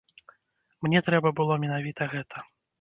[0.87, 2.47] Мне трэба было менавіта гэта.